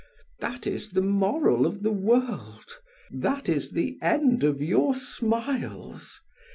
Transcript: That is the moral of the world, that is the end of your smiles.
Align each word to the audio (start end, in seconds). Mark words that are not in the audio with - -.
That 0.39 0.65
is 0.65 0.93
the 0.93 1.03
moral 1.03 1.67
of 1.67 1.83
the 1.83 1.91
world, 1.91 2.81
that 3.11 3.47
is 3.47 3.69
the 3.69 3.99
end 4.01 4.43
of 4.43 4.59
your 4.59 4.95
smiles. 4.95 6.19